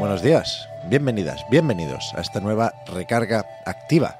Buenos 0.00 0.22
días, 0.22 0.68
bienvenidas, 0.86 1.44
bienvenidos 1.50 2.12
a 2.16 2.20
esta 2.20 2.40
nueva 2.40 2.72
recarga 2.86 3.44
activa. 3.64 4.16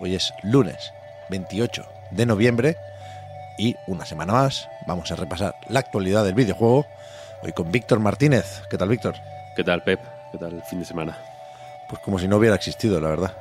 Hoy 0.00 0.14
es 0.14 0.32
lunes 0.42 0.92
28 1.30 1.84
de 2.12 2.26
noviembre 2.26 2.76
y 3.58 3.76
una 3.86 4.06
semana 4.06 4.32
más 4.32 4.68
vamos 4.86 5.10
a 5.12 5.16
repasar 5.16 5.56
la 5.68 5.80
actualidad 5.80 6.24
del 6.24 6.34
videojuego. 6.34 6.86
Hoy 7.42 7.52
con 7.52 7.70
Víctor 7.70 7.98
Martínez. 8.00 8.62
¿Qué 8.70 8.78
tal, 8.78 8.88
Víctor? 8.88 9.16
¿Qué 9.54 9.64
tal, 9.64 9.82
Pep? 9.82 10.00
¿Qué 10.32 10.38
tal 10.38 10.54
el 10.54 10.62
fin 10.62 10.78
de 10.78 10.84
semana? 10.86 11.18
Pues 11.88 12.00
como 12.02 12.18
si 12.18 12.26
no 12.28 12.36
hubiera 12.36 12.56
existido, 12.56 12.98
la 13.00 13.08
verdad. 13.10 13.32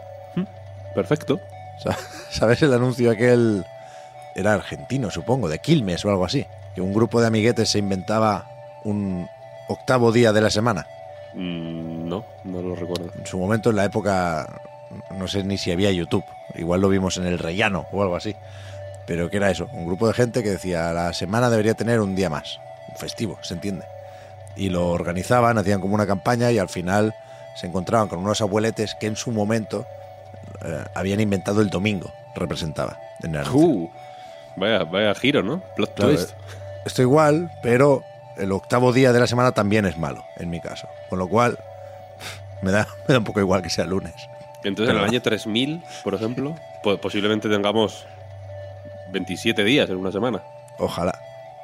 Perfecto. 0.93 1.40
Sa- 1.81 1.98
¿Sabes 2.29 2.62
el 2.62 2.73
anuncio 2.73 3.12
aquel? 3.12 3.65
Era 4.35 4.54
argentino, 4.54 5.09
supongo, 5.12 5.48
de 5.48 5.59
Quilmes 5.59 6.04
o 6.04 6.09
algo 6.09 6.26
así. 6.26 6.45
Que 6.73 6.81
un 6.81 6.93
grupo 6.93 7.21
de 7.21 7.27
amiguetes 7.27 7.70
se 7.70 7.79
inventaba 7.79 8.49
un 8.84 9.29
octavo 9.70 10.12
día 10.12 10.34
de 10.34 10.41
la 10.41 10.49
semana. 10.49 10.88
Mm, 11.36 12.08
no, 12.08 12.26
no 12.44 12.62
lo 12.62 12.76
recuerdo. 12.76 13.12
En 13.18 13.26
su 13.26 13.38
momento, 13.38 13.70
en 13.70 13.76
la 13.76 13.86
época, 13.86 14.62
no 15.18 15.28
sé 15.28 15.44
ni 15.44 15.58
si 15.58 15.72
había 15.72 15.91
YouTube. 15.91 16.24
Igual 16.55 16.82
lo 16.82 16.90
vimos 16.90 17.18
en 17.18 17.26
el 17.26 17.40
rellano 17.40 17.86
o 17.91 18.02
algo 18.02 18.16
así. 18.16 18.36
Pero 19.05 19.30
que 19.30 19.38
era 19.38 19.52
eso, 19.52 19.68
un 19.74 19.86
grupo 19.86 20.08
de 20.08 20.13
gente 20.13 20.41
que 20.41 20.50
decía 20.50 20.91
la 20.94 21.13
semana 21.13 21.50
debería 21.50 21.76
tener 21.76 22.00
un 22.00 22.16
día 22.16 22.30
más. 22.30 22.60
Un 22.90 22.98
festivo, 22.98 23.38
se 23.41 23.54
entiende. 23.54 23.86
Y 24.56 24.70
lo 24.70 24.90
organizaban, 24.90 25.58
hacían 25.58 25.82
como 25.82 25.94
una 25.94 26.08
campaña 26.08 26.52
y 26.52 26.58
al 26.58 26.70
final 26.70 27.13
se 27.56 27.68
encontraban 27.68 28.08
con 28.08 28.20
unos 28.20 28.41
abueletes 28.41 28.96
que 28.96 29.08
en 29.08 29.16
su 29.16 29.32
momento 29.32 29.86
eh, 30.63 30.86
habían 30.94 31.20
inventado 31.20 31.62
el 31.62 31.70
domingo, 31.70 32.12
representaba 32.36 32.98
en 33.22 33.36
el. 33.36 33.48
Uh, 33.50 33.90
vaya, 34.56 34.84
vaya 34.86 35.13
giro, 35.16 35.44
¿no? 35.44 35.62
Plot 35.76 35.94
Claro, 35.94 36.12
twist. 36.13 36.34
Esto 36.86 37.02
igual, 37.02 37.52
pero 37.62 38.04
el 38.38 38.52
octavo 38.52 38.91
día 38.94 39.14
de 39.14 39.20
la 39.20 39.28
semana 39.28 39.52
también 39.52 39.86
es 39.86 39.98
malo, 39.98 40.24
en 40.38 40.50
mi 40.50 40.60
caso. 40.62 40.88
Con 41.10 41.20
lo 41.20 41.28
cual, 41.28 41.58
me 42.62 42.72
da, 42.72 42.88
me 43.08 43.14
da 43.14 43.20
un 43.20 43.24
poco 43.26 43.40
igual 43.40 43.62
que 43.62 43.70
sea 43.70 43.86
lunes. 43.86 44.14
Entonces, 44.64 44.94
en 44.94 45.00
el 45.00 45.05
año 45.05 45.22
3000, 45.22 45.84
por 46.04 46.16
ejemplo, 46.16 46.56
po- 46.84 46.98
posiblemente 46.98 47.48
tengamos 47.50 48.06
27 49.12 49.63
días 49.63 49.90
en 49.90 49.98
una 49.98 50.12
semana. 50.12 50.41
Ojalá, 50.80 51.18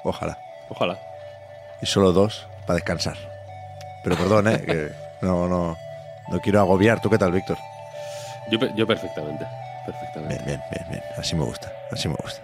ojalá. 0.04 0.38
Ojalá. 0.70 0.98
Y 1.82 1.86
solo 1.88 2.12
dos 2.14 2.48
para 2.68 2.76
descansar. 2.76 3.18
Pero 4.04 4.16
perdón, 4.16 4.48
¿eh? 4.48 4.62
que 4.66 4.92
no, 5.22 5.48
no, 5.48 5.78
no 6.30 6.40
quiero 6.42 6.60
agobiar. 6.60 7.02
¿Tú 7.02 7.10
qué 7.10 7.18
tal, 7.18 7.32
Víctor? 7.32 7.58
Yo, 8.52 8.60
yo 8.76 8.86
perfectamente. 8.88 9.46
Perfectamente. 9.86 10.36
Bien, 10.46 10.46
bien, 10.46 10.62
bien, 10.72 10.86
bien. 10.92 11.04
Así 11.18 11.36
me 11.36 11.44
gusta, 11.44 11.74
así 11.92 12.08
me 12.08 12.16
gusta. 12.22 12.42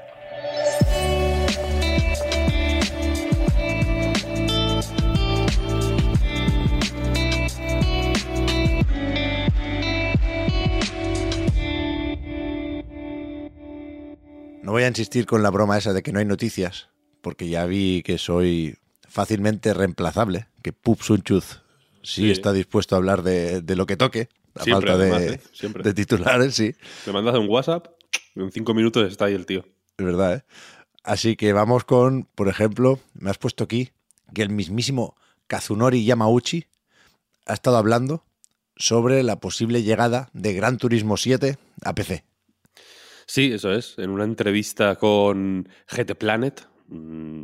Insistir 14.97 15.25
con 15.27 15.43
la 15.43 15.51
broma 15.51 15.77
esa 15.77 15.93
de 15.93 16.01
que 16.01 16.11
no 16.11 16.17
hay 16.19 16.25
noticias, 16.25 16.89
porque 17.21 17.47
ya 17.47 17.65
vi 17.65 18.01
que 18.03 18.17
soy 18.17 18.77
fácilmente 19.07 19.73
reemplazable, 19.73 20.47
que 20.63 20.73
Pup 20.73 21.01
Sunchuz 21.01 21.61
sí, 22.01 22.23
Sí. 22.23 22.31
está 22.31 22.51
dispuesto 22.51 22.95
a 22.95 22.97
hablar 22.97 23.21
de, 23.21 23.61
de 23.61 23.75
lo 23.75 23.85
que 23.85 23.95
toque, 23.97 24.29
a 24.55 24.63
Siempre, 24.63 24.89
falta 24.89 25.03
además, 25.03 25.21
¿eh? 25.21 25.41
Siempre. 25.53 25.83
de 25.83 25.93
titulares, 25.93 26.55
sí. 26.55 26.73
Me 27.05 27.13
mandas 27.13 27.35
un 27.35 27.47
WhatsApp, 27.47 27.87
en 28.35 28.51
5 28.51 28.73
minutos 28.73 29.07
está 29.11 29.25
ahí 29.25 29.33
el 29.35 29.45
tío. 29.45 29.63
Es 29.99 30.05
verdad, 30.05 30.35
¿eh? 30.37 30.43
Así 31.03 31.35
que 31.35 31.53
vamos 31.53 31.83
con, 31.85 32.23
por 32.35 32.47
ejemplo, 32.49 32.99
me 33.13 33.29
has 33.29 33.37
puesto 33.37 33.63
aquí 33.63 33.91
que 34.33 34.41
el 34.41 34.49
mismísimo 34.49 35.15
Kazunori 35.47 36.03
Yamauchi 36.05 36.65
ha 37.45 37.53
estado 37.53 37.77
hablando 37.77 38.23
sobre 38.75 39.21
la 39.23 39.39
posible 39.39 39.83
llegada 39.83 40.29
de 40.33 40.53
Gran 40.53 40.77
Turismo 40.77 41.17
7 41.17 41.57
a 41.83 41.93
PC. 41.95 42.23
Sí, 43.27 43.51
eso 43.53 43.73
es. 43.73 43.97
En 43.99 44.09
una 44.09 44.23
entrevista 44.23 44.95
con 44.95 45.67
GT 45.87 46.15
Planet, 46.15 46.67
mm, 46.87 47.43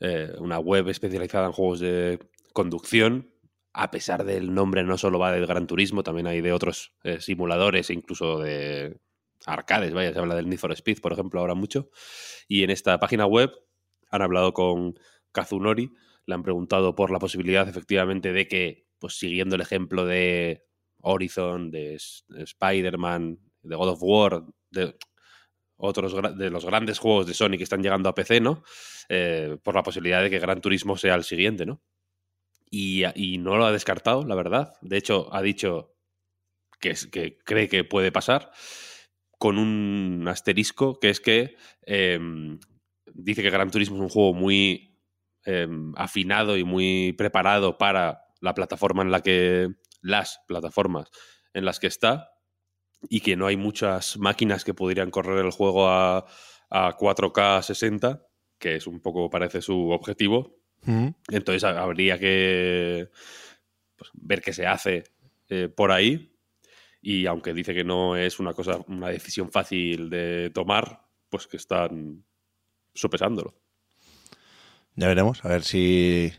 eh, 0.00 0.32
una 0.38 0.58
web 0.58 0.88
especializada 0.88 1.46
en 1.46 1.52
juegos 1.52 1.80
de 1.80 2.18
conducción, 2.52 3.32
a 3.72 3.90
pesar 3.92 4.24
del 4.24 4.52
nombre 4.52 4.82
no 4.82 4.98
solo 4.98 5.20
va 5.20 5.32
del 5.32 5.46
Gran 5.46 5.68
Turismo, 5.68 6.02
también 6.02 6.26
hay 6.26 6.40
de 6.40 6.52
otros 6.52 6.94
eh, 7.04 7.20
simuladores 7.20 7.90
incluso 7.90 8.40
de 8.40 8.98
arcades, 9.46 9.92
vaya, 9.94 10.12
se 10.12 10.18
habla 10.18 10.34
del 10.34 10.48
Need 10.48 10.58
for 10.58 10.72
Speed, 10.72 11.00
por 11.00 11.12
ejemplo, 11.12 11.40
ahora 11.40 11.54
mucho. 11.54 11.90
Y 12.48 12.64
en 12.64 12.70
esta 12.70 12.98
página 12.98 13.26
web 13.26 13.52
han 14.10 14.22
hablado 14.22 14.52
con 14.52 14.98
Kazunori, 15.32 15.92
le 16.26 16.34
han 16.34 16.42
preguntado 16.42 16.96
por 16.96 17.10
la 17.12 17.20
posibilidad 17.20 17.68
efectivamente 17.68 18.32
de 18.32 18.48
que, 18.48 18.86
pues 18.98 19.18
siguiendo 19.18 19.54
el 19.54 19.62
ejemplo 19.62 20.04
de 20.06 20.64
Horizon, 20.98 21.70
de 21.70 21.94
Spider-Man, 21.94 23.38
de 23.62 23.76
God 23.76 23.88
of 23.90 24.02
War, 24.02 24.44
de 24.70 24.96
otros 25.80 26.14
de 26.38 26.50
los 26.50 26.64
grandes 26.64 26.98
juegos 26.98 27.26
de 27.26 27.34
Sony 27.34 27.56
que 27.56 27.64
están 27.64 27.82
llegando 27.82 28.08
a 28.08 28.14
PC, 28.14 28.40
¿no? 28.40 28.62
Eh, 29.08 29.56
por 29.62 29.74
la 29.74 29.82
posibilidad 29.82 30.22
de 30.22 30.30
que 30.30 30.38
Gran 30.38 30.60
Turismo 30.60 30.96
sea 30.96 31.14
el 31.14 31.24
siguiente, 31.24 31.66
¿no? 31.66 31.82
Y, 32.70 33.02
y 33.14 33.38
no 33.38 33.56
lo 33.56 33.66
ha 33.66 33.72
descartado, 33.72 34.24
la 34.24 34.34
verdad. 34.36 34.74
De 34.80 34.96
hecho, 34.96 35.28
ha 35.34 35.42
dicho 35.42 35.96
que, 36.80 36.90
es- 36.90 37.06
que 37.06 37.38
cree 37.44 37.68
que 37.68 37.84
puede 37.84 38.12
pasar 38.12 38.52
con 39.38 39.58
un 39.58 40.26
asterisco, 40.28 40.98
que 41.00 41.10
es 41.10 41.20
que 41.20 41.56
em, 41.82 42.58
dice 43.14 43.42
que 43.42 43.50
Gran 43.50 43.70
Turismo 43.70 43.96
es 43.96 44.02
un 44.02 44.08
juego 44.08 44.34
muy 44.34 44.98
em, 45.44 45.92
afinado 45.96 46.56
y 46.58 46.64
muy 46.64 47.14
preparado 47.14 47.78
para 47.78 48.24
la 48.40 48.54
plataforma 48.54 49.02
en 49.02 49.10
la 49.10 49.22
que 49.22 49.68
las 50.02 50.40
plataformas 50.46 51.08
en 51.54 51.64
las 51.64 51.80
que 51.80 51.86
está 51.88 52.29
y 53.08 53.20
que 53.20 53.36
no 53.36 53.46
hay 53.46 53.56
muchas 53.56 54.16
máquinas 54.18 54.64
que 54.64 54.74
podrían 54.74 55.10
correr 55.10 55.44
el 55.44 55.50
juego 55.52 55.88
a, 55.88 56.26
a 56.70 56.96
4K 56.96 57.62
60, 57.62 58.26
que 58.58 58.76
es 58.76 58.86
un 58.86 59.00
poco 59.00 59.30
parece 59.30 59.62
su 59.62 59.90
objetivo. 59.90 60.56
Entonces 61.30 61.64
ha- 61.64 61.80
habría 61.80 62.18
que 62.18 63.08
pues, 63.96 64.10
ver 64.14 64.40
qué 64.42 64.52
se 64.52 64.66
hace 64.66 65.04
eh, 65.48 65.68
por 65.68 65.92
ahí. 65.92 66.36
Y 67.02 67.26
aunque 67.26 67.54
dice 67.54 67.72
que 67.74 67.84
no 67.84 68.16
es 68.16 68.38
una 68.40 68.52
cosa, 68.52 68.78
una 68.88 69.08
decisión 69.08 69.50
fácil 69.50 70.10
de 70.10 70.50
tomar, 70.54 71.06
pues 71.30 71.46
que 71.46 71.56
están 71.56 72.24
sopesándolo. 72.94 73.54
Ya 74.96 75.08
veremos, 75.08 75.44
a 75.44 75.48
ver 75.48 75.62
si 75.62 76.32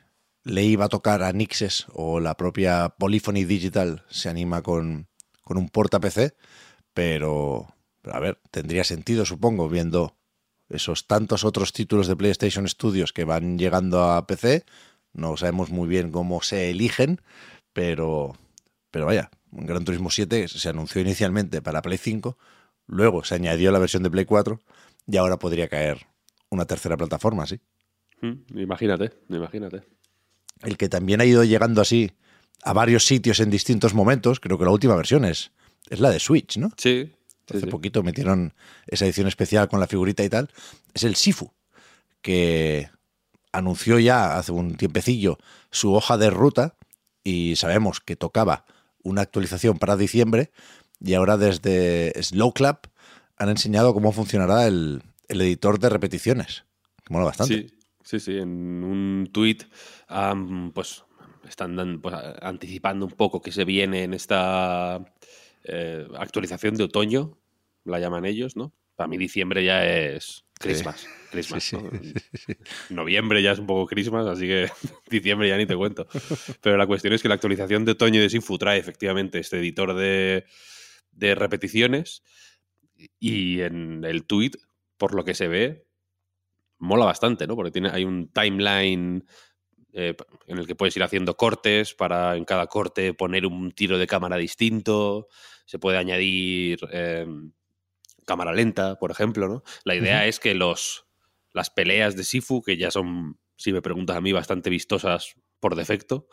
le 0.43 0.63
iba 0.63 0.85
a 0.85 0.89
tocar 0.89 1.23
a 1.23 1.31
Nixes 1.33 1.87
o 1.93 2.19
la 2.19 2.35
propia 2.35 2.89
Polyphony 2.97 3.43
Digital 3.45 4.05
se 4.09 4.29
anima 4.29 4.61
con, 4.61 5.07
con 5.43 5.57
un 5.57 5.69
porta 5.69 5.99
PC, 5.99 6.33
pero, 6.93 7.67
pero 8.01 8.15
a 8.15 8.19
ver, 8.19 8.39
tendría 8.51 8.83
sentido, 8.83 9.25
supongo, 9.25 9.69
viendo 9.69 10.15
esos 10.69 11.07
tantos 11.07 11.43
otros 11.43 11.73
títulos 11.73 12.07
de 12.07 12.15
PlayStation 12.15 12.67
Studios 12.67 13.11
que 13.13 13.25
van 13.25 13.57
llegando 13.57 14.03
a 14.03 14.25
PC. 14.25 14.65
No 15.13 15.35
sabemos 15.35 15.69
muy 15.69 15.87
bien 15.87 16.11
cómo 16.11 16.41
se 16.41 16.69
eligen, 16.69 17.21
pero, 17.73 18.35
pero 18.89 19.05
vaya, 19.05 19.29
Gran 19.51 19.83
Turismo 19.83 20.09
7 20.09 20.47
se 20.47 20.69
anunció 20.69 21.01
inicialmente 21.01 21.61
para 21.61 21.81
Play 21.81 21.97
5, 21.97 22.37
luego 22.87 23.23
se 23.25 23.35
añadió 23.35 23.71
la 23.71 23.79
versión 23.79 24.03
de 24.03 24.09
Play 24.09 24.25
4 24.25 24.61
y 25.07 25.17
ahora 25.17 25.37
podría 25.37 25.67
caer 25.67 26.07
una 26.49 26.65
tercera 26.65 26.95
plataforma, 26.95 27.45
sí. 27.45 27.59
Mm, 28.21 28.59
Imagínate, 28.59 29.11
imagínate. 29.29 29.83
el 30.63 30.77
que 30.77 30.87
también 30.87 31.19
ha 31.21 31.25
ido 31.25 31.43
llegando 31.43 31.81
así 31.81 32.11
a 32.63 32.73
varios 32.73 33.05
sitios 33.05 33.39
en 33.39 33.49
distintos 33.49 33.93
momentos, 33.93 34.39
creo 34.39 34.57
que 34.57 34.65
la 34.65 34.71
última 34.71 34.95
versión 34.95 35.25
es, 35.25 35.51
es 35.89 35.99
la 35.99 36.09
de 36.09 36.19
Switch, 36.19 36.57
¿no? 36.57 36.71
Sí. 36.77 37.11
Hace 37.49 37.61
sí. 37.61 37.65
poquito 37.65 38.01
metieron 38.03 38.53
esa 38.87 39.05
edición 39.05 39.27
especial 39.27 39.67
con 39.67 39.79
la 39.79 39.87
figurita 39.87 40.23
y 40.23 40.29
tal. 40.29 40.49
Es 40.93 41.03
el 41.03 41.15
Sifu, 41.15 41.51
que 42.21 42.89
anunció 43.51 43.99
ya 43.99 44.37
hace 44.37 44.53
un 44.53 44.75
tiempecillo 44.75 45.37
su 45.69 45.93
hoja 45.93 46.17
de 46.17 46.29
ruta 46.29 46.75
y 47.23 47.55
sabemos 47.57 47.99
que 47.99 48.15
tocaba 48.15 48.65
una 49.03 49.21
actualización 49.21 49.79
para 49.79 49.97
diciembre 49.97 50.51
y 51.03 51.15
ahora 51.15 51.35
desde 51.35 52.13
Slow 52.21 52.53
Clap 52.53 52.87
han 53.35 53.49
enseñado 53.49 53.93
cómo 53.93 54.13
funcionará 54.13 54.67
el, 54.67 55.01
el 55.27 55.41
editor 55.41 55.79
de 55.79 55.89
repeticiones. 55.89 56.63
Que 57.03 57.13
mola 57.13 57.25
bastante. 57.25 57.53
Sí, 57.53 57.75
Sí, 58.03 58.19
sí, 58.19 58.37
en 58.37 58.83
un 58.83 59.29
tuit 59.31 59.63
pues 60.73 61.03
están 61.47 62.01
pues, 62.01 62.15
anticipando 62.41 63.05
un 63.05 63.11
poco 63.11 63.41
que 63.41 63.51
se 63.51 63.65
viene 63.65 64.03
en 64.03 64.13
esta 64.13 65.03
eh, 65.63 66.07
actualización 66.17 66.75
de 66.75 66.85
otoño, 66.85 67.37
la 67.83 67.99
llaman 67.99 68.25
ellos, 68.25 68.55
¿no? 68.55 68.73
Para 68.95 69.07
mí 69.07 69.17
diciembre 69.17 69.63
ya 69.63 69.85
es 69.85 70.45
Christmas. 70.59 71.07
Christmas 71.31 71.71
Noviembre 72.89 73.41
ya 73.41 73.53
es 73.53 73.59
un 73.59 73.65
poco 73.65 73.87
Christmas, 73.87 74.27
así 74.27 74.47
que 74.47 74.69
diciembre 75.09 75.49
ya 75.49 75.57
ni 75.57 75.65
te 75.65 75.75
cuento. 75.75 76.07
Pero 76.61 76.77
la 76.77 76.87
cuestión 76.87 77.13
es 77.13 77.21
que 77.21 77.27
la 77.27 77.35
actualización 77.35 77.85
de 77.85 77.93
otoño 77.93 78.21
de 78.21 78.29
Sifu 78.29 78.57
trae 78.57 78.79
efectivamente 78.79 79.39
este 79.39 79.59
editor 79.59 79.95
de, 79.95 80.45
de 81.11 81.35
repeticiones 81.35 82.23
y 83.19 83.61
en 83.61 84.03
el 84.03 84.25
tweet, 84.25 84.51
por 84.97 85.15
lo 85.15 85.23
que 85.23 85.33
se 85.33 85.47
ve, 85.47 85.85
mola 86.77 87.05
bastante, 87.05 87.47
¿no? 87.47 87.55
Porque 87.55 87.71
tiene, 87.71 87.89
hay 87.89 88.03
un 88.03 88.31
timeline 88.31 89.25
eh, 89.93 90.15
en 90.47 90.57
el 90.57 90.67
que 90.67 90.75
puedes 90.75 90.95
ir 90.95 91.03
haciendo 91.03 91.35
cortes 91.35 91.93
para 91.93 92.35
en 92.35 92.45
cada 92.45 92.67
corte 92.67 93.13
poner 93.13 93.45
un 93.45 93.71
tiro 93.71 93.97
de 93.97 94.07
cámara 94.07 94.37
distinto. 94.37 95.27
Se 95.65 95.79
puede 95.79 95.97
añadir 95.97 96.79
em, 96.91 97.51
cámara 98.25 98.53
lenta, 98.53 98.97
por 98.97 99.11
ejemplo, 99.11 99.47
¿no? 99.47 99.63
La 99.83 99.95
idea 99.95 100.25
es 100.25 100.39
que 100.39 100.55
los, 100.55 101.05
las 101.53 101.69
peleas 101.69 102.15
de 102.15 102.23
Sifu, 102.23 102.61
que 102.61 102.77
ya 102.77 102.91
son, 102.91 103.39
si 103.57 103.73
me 103.73 103.81
preguntas 103.81 104.15
a 104.15 104.21
mí, 104.21 104.31
bastante 104.31 104.69
vistosas 104.69 105.35
por 105.59 105.75
defecto, 105.75 106.27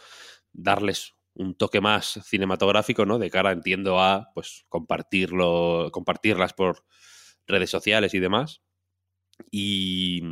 darles 0.53 1.15
un 1.35 1.55
toque 1.55 1.81
más 1.81 2.21
cinematográfico, 2.25 3.07
¿no? 3.07 3.19
De 3.19 3.31
cara, 3.31 3.53
entiendo, 3.53 4.01
a 4.01 4.31
pues 4.35 4.65
compartirlo, 4.69 5.91
compartirlas 5.93 6.53
por 6.53 6.85
redes 7.47 7.71
sociales 7.71 8.15
y 8.15 8.21
demás. 8.21 8.63
Y 9.51 10.23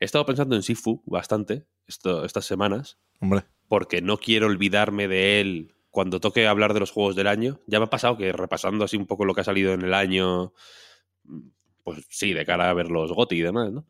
he 0.00 0.04
estado 0.04 0.26
pensando 0.26 0.56
en 0.56 0.62
Sifu 0.62 1.02
bastante 1.06 1.66
estas 1.86 2.44
semanas. 2.44 2.98
Hombre. 3.20 3.44
Porque 3.68 4.02
no 4.02 4.18
quiero 4.18 4.46
olvidarme 4.46 5.08
de 5.08 5.40
él 5.40 5.74
cuando 5.90 6.20
toque 6.20 6.46
hablar 6.46 6.74
de 6.74 6.80
los 6.80 6.90
juegos 6.90 7.16
del 7.16 7.26
año. 7.26 7.60
Ya 7.66 7.78
me 7.78 7.86
ha 7.86 7.90
pasado 7.90 8.16
que 8.16 8.32
repasando 8.32 8.84
así 8.84 8.96
un 8.96 9.06
poco 9.06 9.24
lo 9.24 9.34
que 9.34 9.42
ha 9.42 9.44
salido 9.44 9.72
en 9.72 9.82
el 9.82 9.94
año, 9.94 10.52
pues 11.82 12.04
sí, 12.08 12.32
de 12.32 12.46
cara 12.46 12.70
a 12.70 12.74
ver 12.74 12.90
los 12.90 13.12
GOTI 13.12 13.36
y 13.36 13.42
demás, 13.42 13.72
¿no? 13.72 13.86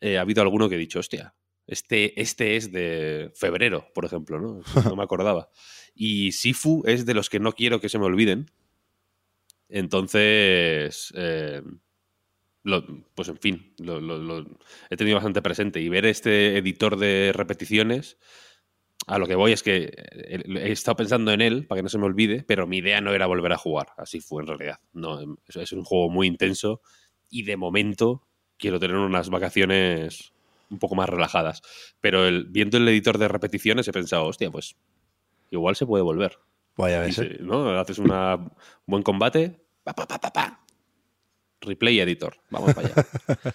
Eh, 0.00 0.18
ha 0.18 0.20
habido 0.20 0.42
alguno 0.42 0.68
que 0.68 0.76
he 0.76 0.78
dicho, 0.78 1.00
hostia, 1.00 1.34
este, 1.66 2.20
este 2.20 2.56
es 2.56 2.70
de 2.70 3.32
febrero, 3.34 3.88
por 3.94 4.04
ejemplo, 4.04 4.40
¿no? 4.40 4.60
No 4.94 4.96
me 4.96 5.02
acordaba. 5.02 5.50
Y 5.94 6.32
Sifu 6.32 6.82
es 6.86 7.06
de 7.06 7.14
los 7.14 7.30
que 7.30 7.40
no 7.40 7.52
quiero 7.52 7.80
que 7.80 7.88
se 7.88 7.98
me 7.98 8.04
olviden. 8.04 8.50
Entonces, 9.68 11.12
eh, 11.16 11.62
pues 13.14 13.28
en 13.28 13.38
fin, 13.38 13.74
lo, 13.78 14.44
he 14.90 14.96
tenido 14.96 15.16
bastante 15.16 15.42
presente. 15.42 15.80
Y 15.80 15.88
ver 15.88 16.06
este 16.06 16.56
editor 16.58 16.96
de 16.96 17.32
repeticiones, 17.34 18.18
a 19.06 19.18
lo 19.18 19.26
que 19.26 19.36
voy 19.36 19.52
es 19.52 19.62
que 19.62 19.92
eh, 19.94 20.42
he 20.46 20.72
estado 20.72 20.96
pensando 20.96 21.32
en 21.32 21.40
él 21.40 21.66
para 21.66 21.78
que 21.78 21.82
no 21.84 21.88
se 21.88 21.98
me 21.98 22.06
olvide, 22.06 22.44
pero 22.46 22.66
mi 22.66 22.78
idea 22.78 23.00
no 23.00 23.14
era 23.14 23.26
volver 23.26 23.52
a 23.52 23.58
jugar. 23.58 23.88
Así 23.96 24.20
fue 24.20 24.42
en 24.42 24.48
realidad. 24.48 24.80
No, 24.92 25.20
em, 25.20 25.36
es 25.46 25.72
un 25.72 25.84
juego 25.84 26.10
muy 26.10 26.26
intenso 26.26 26.80
y 27.30 27.44
de 27.44 27.56
momento 27.56 28.26
quiero 28.56 28.80
tener 28.80 28.96
unas 28.96 29.30
vacaciones 29.30 30.32
un 30.70 30.78
poco 30.78 30.96
más 30.96 31.08
relajadas. 31.08 31.62
Pero 32.00 32.26
el, 32.26 32.46
viendo 32.46 32.78
el 32.78 32.88
editor 32.88 33.18
de 33.18 33.28
repeticiones 33.28 33.86
he 33.86 33.92
pensado, 33.92 34.26
hostia, 34.26 34.50
pues 34.50 34.76
igual 35.50 35.76
se 35.76 35.86
puede 35.86 36.02
volver. 36.02 36.38
Vaya 36.76 36.98
a 36.98 37.06
ver. 37.06 37.40
¿no? 37.40 37.78
Haces 37.78 37.98
un 37.98 38.10
buen 38.86 39.02
combate, 39.02 39.60
pa, 39.84 39.94
pa, 39.94 40.06
pa, 40.06 40.18
pa, 40.18 40.65
Replay 41.66 42.00
Editor. 42.00 42.38
Vamos 42.50 42.74
para 42.74 42.88
allá. 42.88 43.06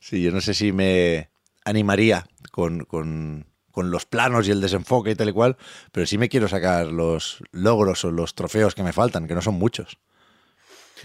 sí, 0.00 0.22
yo 0.22 0.30
no 0.32 0.40
sé 0.40 0.52
si 0.52 0.72
me 0.72 1.30
animaría 1.64 2.26
con, 2.50 3.46
los 3.74 4.06
planos 4.06 4.46
y 4.46 4.50
el 4.50 4.60
desenfoque 4.60 5.12
y 5.12 5.14
tal 5.14 5.30
y 5.30 5.32
cual, 5.32 5.56
pero 5.92 6.06
sí 6.06 6.18
me 6.18 6.28
quiero 6.28 6.48
sacar 6.48 6.86
los 6.88 7.42
logros 7.52 8.04
o 8.04 8.10
los 8.10 8.34
trofeos 8.34 8.74
que 8.74 8.82
me 8.82 8.92
faltan, 8.92 9.26
que 9.26 9.34
no 9.34 9.42
son 9.42 9.54
muchos. 9.54 9.98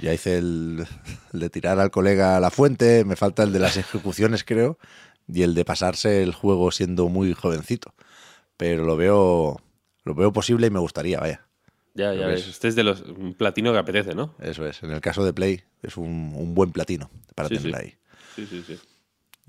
Ya 0.01 0.13
hice 0.13 0.37
el, 0.37 0.85
de 1.33 1.49
tirar 1.49 1.79
al 1.79 1.91
colega 1.91 2.37
a 2.37 2.39
la 2.39 2.51
fuente, 2.51 3.03
me 3.05 3.15
falta 3.15 3.43
el 3.43 3.51
de 3.51 3.59
las 3.59 3.77
ejecuciones, 3.77 4.43
creo, 4.43 4.77
y 5.27 5.41
el 5.43 5.55
de 5.55 5.65
pasarse 5.65 6.23
el 6.23 6.33
juego 6.33 6.71
siendo 6.71 7.09
muy 7.09 7.33
jovencito. 7.33 7.93
Pero 8.55 8.85
lo 8.85 8.97
veo, 8.97 9.57
lo 10.03 10.15
veo 10.15 10.31
posible 10.31 10.67
y 10.67 10.69
me 10.69 10.79
gustaría, 10.79 11.19
vaya. 11.19 11.48
Ya, 11.99 12.13
ya 12.13 12.27
ves. 12.27 12.47
Este 12.47 12.69
es 12.69 12.75
de 12.75 12.83
los 12.83 13.01
un 13.01 13.33
platino 13.33 13.73
que 13.73 13.77
apetece, 13.77 14.15
¿no? 14.15 14.33
Eso 14.39 14.65
es. 14.65 14.81
En 14.83 14.91
el 14.91 15.01
caso 15.01 15.25
de 15.25 15.33
Play, 15.33 15.63
es 15.83 15.97
un, 15.97 16.53
buen 16.55 16.71
platino 16.71 17.11
para 17.35 17.49
tener 17.49 17.75
ahí. 17.75 17.97
Sí, 18.37 18.47
sí, 18.49 18.63
sí. 18.65 18.79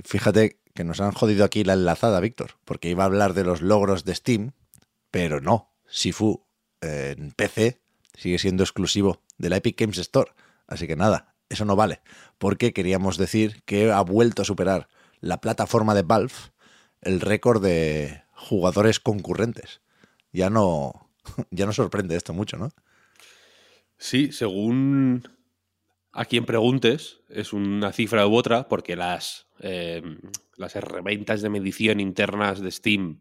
Fíjate 0.05 0.59
que 0.75 0.83
nos 0.83 1.01
han 1.01 1.13
jodido 1.13 1.45
aquí 1.45 1.63
la 1.63 1.75
enlazada, 1.75 2.19
Víctor, 2.19 2.57
porque 2.65 2.91
iba 2.91 3.05
a 3.05 3.07
hablar 3.07 3.35
de 3.35 3.45
los 3.45 3.63
logros 3.63 4.05
de 4.05 4.17
Steam, 4.17 4.51
pero 5.13 5.41
no. 5.41 5.71
Sifu 5.87 6.45
en 6.81 7.31
PC 7.31 7.81
sigue 8.17 8.41
siendo 8.41 8.65
exclusivo 8.65 9.23
de 9.39 9.51
la 9.51 9.59
Epic 9.59 9.79
Games 9.79 9.99
Store. 9.99 10.33
Así 10.67 10.89
que 10.89 10.97
nada, 10.97 11.37
eso 11.49 11.65
no 11.65 11.77
vale, 11.77 12.01
porque 12.39 12.73
queríamos 12.73 13.17
decir 13.17 13.63
que 13.65 13.93
ha 13.93 14.01
vuelto 14.01 14.43
a 14.43 14.45
superar 14.45 14.89
la 15.21 15.41
plataforma 15.41 15.95
de 15.95 16.03
Valve 16.03 16.35
el 17.01 17.21
récord 17.21 17.63
de 17.63 18.25
jugadores 18.35 18.99
concurrentes. 18.99 19.83
Ya 20.33 20.51
no, 20.51 21.10
ya 21.51 21.67
no 21.67 21.73
sorprende 21.73 22.17
esto 22.17 22.33
mucho, 22.33 22.57
¿no? 22.57 22.71
Sí, 23.97 24.33
según 24.33 25.25
a 26.13 26.25
quien 26.25 26.47
preguntes, 26.47 27.21
es 27.29 27.53
una 27.53 27.93
cifra 27.93 28.27
u 28.27 28.35
otra, 28.35 28.67
porque 28.69 28.97
las, 28.97 29.47
eh, 29.61 30.03
las 30.57 30.75
herramientas 30.75 31.43
de 31.43 31.51
medición 31.51 32.01
internas 32.01 32.61
de 32.61 32.71
Steam 32.71 33.21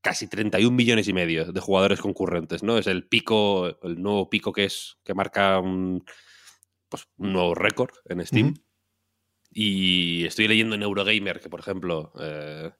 casi 0.01 0.27
31 0.27 0.75
millones 0.75 1.07
y 1.09 1.13
medio 1.13 1.51
de 1.51 1.59
jugadores 1.59 2.00
concurrentes, 2.00 2.63
¿no? 2.63 2.77
Es 2.77 2.88
el 2.88 3.06
pico, 3.06 3.77
el 3.83 4.01
nuevo 4.01 4.30
pico 4.30 4.53
que 4.53 4.63
es, 4.65 4.97
que 5.03 5.13
marca 5.13 5.59
un, 5.59 6.06
pues, 6.88 7.05
un 7.17 7.34
nuevo 7.34 7.53
récord 7.53 7.91
en 8.05 8.25
Steam. 8.25 8.53
Y 9.51 10.25
estoy 10.25 10.48
leyendo 10.48 10.75
en 10.75 10.84
Eurogamer 10.84 11.41
que, 11.41 11.50
por 11.50 11.60
ejemplo, 11.60 12.13
eh, 12.19 12.72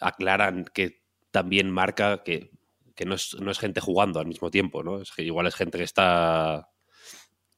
aclaran 0.00 0.64
que 0.72 1.02
también 1.30 1.70
marca 1.70 2.22
que 2.22 2.52
que 2.94 3.04
no 3.04 3.14
es, 3.14 3.58
gente 3.58 3.80
jugando 3.80 4.20
al 4.20 4.26
mismo 4.26 4.50
tiempo, 4.50 4.82
¿no? 4.82 5.00
Es 5.00 5.12
que 5.12 5.22
igual 5.22 5.46
es 5.46 5.54
gente 5.54 5.78
que 5.78 5.84
está 5.84 6.68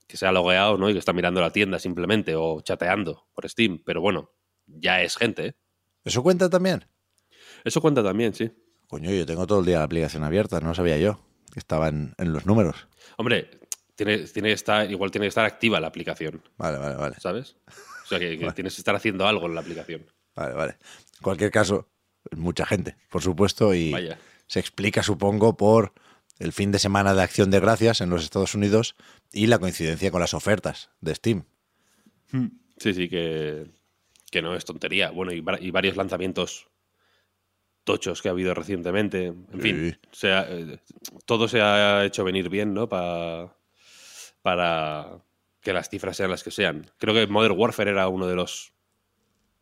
que 0.07 0.17
se 0.17 0.27
ha 0.27 0.33
logueado, 0.33 0.77
¿no? 0.77 0.91
Y 0.91 0.93
que 0.93 0.99
está 0.99 1.13
mirando 1.13 1.41
la 1.41 1.51
tienda 1.51 1.79
simplemente 1.79 2.35
o 2.37 2.61
chateando 2.61 3.27
por 3.35 3.49
Steam, 3.49 3.83
pero 3.85 4.01
bueno, 4.01 4.31
ya 4.67 5.03
es 5.03 5.17
gente. 5.17 5.47
¿eh? 5.47 5.55
¿Eso 6.05 6.23
cuenta 6.23 6.51
también? 6.51 6.85
Eso 7.65 7.81
cuenta 7.81 8.03
también, 8.03 8.35
sí. 8.35 8.51
Coño, 8.87 9.11
yo 9.11 9.25
tengo 9.25 9.47
todo 9.47 9.61
el 9.61 9.67
día 9.67 9.79
la 9.79 9.85
aplicación 9.85 10.23
abierta, 10.23 10.61
no 10.61 10.75
sabía 10.75 10.99
yo 10.99 11.21
que 11.53 11.59
estaba 11.59 11.89
en, 11.89 12.15
los 12.19 12.47
números. 12.47 12.89
Hombre, 13.17 13.49
tiene, 13.95 14.19
tiene 14.19 14.49
que 14.49 14.55
estar, 14.55 14.91
igual 14.91 15.11
tiene 15.11 15.25
que 15.25 15.29
estar 15.29 15.45
activa 15.45 15.81
la 15.81 15.87
aplicación. 15.87 16.43
Vale, 16.57 16.79
vale, 16.79 16.97
vale. 16.97 17.17
¿Sabes? 17.19 17.57
O 18.05 18.09
sea, 18.09 18.19
que, 18.19 18.37
tienes 18.55 18.75
que 18.75 18.81
estar 18.81 18.95
haciendo 18.95 19.27
algo 19.27 19.47
en 19.47 19.55
la 19.55 19.61
aplicación. 19.61 20.05
Vale, 20.35 20.53
vale. 20.53 20.73
En 20.73 21.23
cualquier 21.23 21.51
caso, 21.51 21.89
mucha 22.37 22.67
gente, 22.67 22.97
por 23.09 23.23
supuesto, 23.23 23.73
y, 23.73 23.93
Vaya 23.93 24.19
se 24.47 24.61
explica, 24.61 25.03
supongo, 25.03 25.57
por 25.57 25.93
el 26.39 26.53
fin 26.53 26.73
de 26.73 26.79
semana 26.79 27.15
de 27.15 27.23
acción 27.23 27.51
de 27.51 27.61
gracias 27.61 28.01
en 28.01 28.11
los 28.11 28.25
Estados 28.25 28.55
Unidos 28.55 28.97
y 29.33 29.47
la 29.47 29.59
coincidencia 29.59 30.11
con 30.11 30.21
las 30.21 30.35
ofertas 30.35 30.91
de 31.01 31.15
Steam. 31.15 31.45
Hmm. 32.31 32.49
Sí, 32.77 32.93
sí, 32.93 33.09
que, 33.09 33.71
que 34.31 34.43
no 34.43 34.55
es 34.55 34.65
tontería. 34.65 35.11
Bueno, 35.11 35.33
y, 35.33 35.71
varios 35.71 35.97
lanzamientos 35.97 36.67
tochos 37.85 38.21
que 38.21 38.29
ha 38.29 38.33
habido 38.33 38.55
recientemente. 38.55 39.27
En 39.27 39.61
fin, 39.61 39.99
eh, 40.23 40.79
todo 41.25 41.49
se 41.49 41.61
ha 41.61 42.05
hecho 42.05 42.25
venir 42.25 42.49
bien, 42.49 42.75
¿no? 42.75 42.89
para 42.89 43.55
que 45.61 45.73
las 45.73 45.89
cifras 45.89 46.17
sean 46.17 46.31
las 46.31 46.45
que 46.45 46.51
sean. 46.51 46.91
Creo 46.99 47.15
que 47.15 47.27
Modern 47.27 47.59
Warfare 47.59 47.91
era 47.91 48.09
uno 48.09 48.27
de 48.27 48.35
los. 48.35 48.73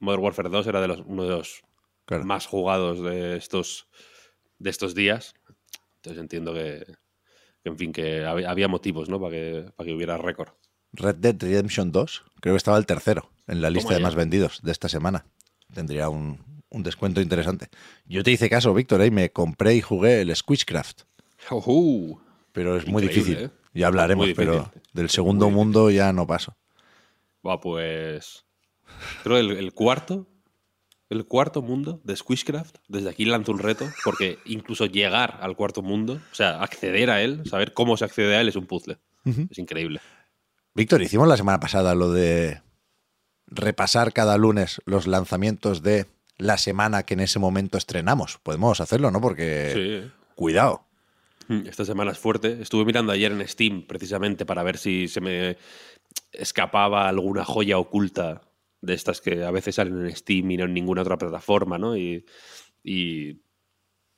Modern 0.00 0.24
Warfare 0.24 0.48
2 0.48 0.66
era 0.66 0.80
de 0.80 0.88
los, 0.88 1.00
uno 1.06 1.22
de 1.22 1.30
los 1.30 1.62
más 2.24 2.46
jugados 2.46 3.00
de 3.02 3.36
estos 3.36 3.86
de 4.62 4.70
estos 4.70 4.94
días. 4.94 5.34
Entonces 5.96 6.20
entiendo 6.20 6.54
que, 6.54 6.86
en 7.64 7.76
fin, 7.76 7.92
que 7.92 8.24
había 8.24 8.68
motivos, 8.68 9.08
¿no? 9.08 9.20
Para 9.20 9.32
que, 9.32 9.70
para 9.76 9.86
que 9.86 9.94
hubiera 9.94 10.16
récord. 10.16 10.50
Red 10.92 11.16
Dead 11.16 11.36
Redemption 11.38 11.90
2 11.90 12.24
creo 12.40 12.54
que 12.54 12.58
estaba 12.58 12.78
el 12.78 12.86
tercero 12.86 13.30
en 13.46 13.60
la 13.62 13.70
lista 13.70 13.94
de 13.94 14.00
más 14.00 14.14
vendidos 14.14 14.60
de 14.62 14.72
esta 14.72 14.88
semana. 14.88 15.26
Tendría 15.72 16.08
un, 16.08 16.38
descuento 16.70 17.20
interesante. 17.20 17.68
Yo 18.06 18.22
te 18.22 18.30
hice 18.30 18.48
caso, 18.48 18.74
Víctor, 18.74 19.02
¿eh? 19.02 19.06
y 19.06 19.10
me 19.10 19.30
compré 19.30 19.74
y 19.74 19.80
jugué 19.80 20.20
el 20.20 20.34
Squishcraft. 20.34 21.02
Pero 22.52 22.76
es 22.76 22.86
muy 22.86 23.04
Increíble, 23.04 23.08
difícil. 23.08 23.44
¿eh? 23.46 23.50
Ya 23.74 23.86
hablaremos, 23.86 24.28
pero 24.36 24.70
del 24.92 25.08
segundo 25.08 25.50
mundo 25.50 25.90
ya 25.90 26.12
no 26.12 26.26
paso. 26.26 26.56
Va, 27.46 27.58
pues. 27.58 28.44
Creo 29.22 29.38
el, 29.38 29.52
el 29.52 29.72
cuarto. 29.72 30.26
El 31.12 31.26
cuarto 31.26 31.60
mundo 31.60 32.00
de 32.04 32.16
Squishcraft. 32.16 32.76
Desde 32.88 33.10
aquí 33.10 33.26
lanzo 33.26 33.52
un 33.52 33.58
reto. 33.58 33.86
Porque 34.02 34.38
incluso 34.46 34.86
llegar 34.86 35.38
al 35.42 35.56
cuarto 35.56 35.82
mundo, 35.82 36.14
o 36.32 36.34
sea, 36.34 36.62
acceder 36.62 37.10
a 37.10 37.20
él, 37.20 37.42
saber 37.44 37.74
cómo 37.74 37.98
se 37.98 38.06
accede 38.06 38.34
a 38.34 38.40
él, 38.40 38.48
es 38.48 38.56
un 38.56 38.64
puzzle. 38.66 38.96
Es 39.50 39.58
increíble. 39.58 40.00
Víctor, 40.74 41.02
hicimos 41.02 41.28
la 41.28 41.36
semana 41.36 41.60
pasada 41.60 41.94
lo 41.94 42.10
de 42.12 42.62
repasar 43.46 44.14
cada 44.14 44.38
lunes 44.38 44.80
los 44.86 45.06
lanzamientos 45.06 45.82
de 45.82 46.06
la 46.38 46.56
semana 46.56 47.02
que 47.02 47.12
en 47.12 47.20
ese 47.20 47.38
momento 47.38 47.76
estrenamos. 47.76 48.38
Podemos 48.42 48.80
hacerlo, 48.80 49.10
¿no? 49.10 49.20
Porque, 49.20 50.02
Sí. 50.06 50.10
cuidado. 50.34 50.86
Mm, 51.48 51.66
Esta 51.66 51.84
semana 51.84 52.12
es 52.12 52.18
fuerte. 52.18 52.62
Estuve 52.62 52.86
mirando 52.86 53.12
ayer 53.12 53.32
en 53.32 53.46
Steam 53.46 53.86
precisamente 53.86 54.46
para 54.46 54.62
ver 54.62 54.78
si 54.78 55.08
se 55.08 55.20
me 55.20 55.58
escapaba 56.32 57.06
alguna 57.06 57.44
joya 57.44 57.76
oculta 57.76 58.40
de 58.82 58.94
estas 58.94 59.20
que 59.20 59.44
a 59.44 59.50
veces 59.50 59.76
salen 59.76 60.04
en 60.04 60.14
Steam 60.14 60.50
y 60.50 60.56
no 60.58 60.64
en 60.64 60.74
ninguna 60.74 61.02
otra 61.02 61.16
plataforma, 61.16 61.78
¿no? 61.78 61.96
Y, 61.96 62.26
y, 62.82 63.40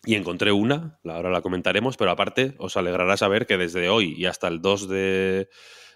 y 0.04 0.14
encontré 0.14 0.52
una, 0.52 0.98
ahora 1.04 1.30
la 1.30 1.42
comentaremos, 1.42 1.96
pero 1.96 2.10
aparte 2.10 2.54
os 2.58 2.76
alegrará 2.76 3.16
saber 3.16 3.46
que 3.46 3.56
desde 3.56 3.88
hoy 3.88 4.14
y 4.16 4.26
hasta 4.26 4.48
el 4.48 4.60
2 4.60 4.88
de 4.88 5.48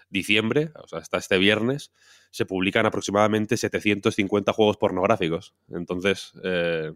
diciembre, 0.09 0.71
o 0.81 0.87
sea, 0.87 0.99
hasta 0.99 1.17
este 1.17 1.37
viernes, 1.37 1.91
se 2.31 2.45
publican 2.45 2.85
aproximadamente 2.85 3.57
750 3.57 4.53
juegos 4.53 4.77
pornográficos. 4.77 5.55
Entonces, 5.69 6.31
eh, 6.43 6.93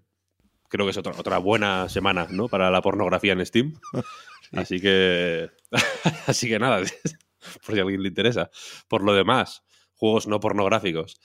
creo 0.70 0.86
que 0.86 0.92
es 0.92 0.98
otra, 0.98 1.14
otra 1.18 1.38
buena 1.38 1.90
semana, 1.90 2.28
¿no? 2.30 2.48
Para 2.48 2.72
la 2.72 2.82
pornografía 2.82 3.34
en 3.34 3.46
Steam. 3.46 3.80
Así 4.52 4.80
que. 4.80 5.50
Así 6.28 6.48
que 6.48 6.60
nada, 6.60 6.82
por 7.66 7.76
si 7.76 7.80
a 7.80 7.84
alguien 7.84 8.04
le 8.04 8.10
interesa. 8.10 8.50
Por 8.88 9.04
lo 9.04 9.14
demás, 9.14 9.64
juegos 9.96 10.28
no 10.28 10.40
pornográficos. 10.40 11.20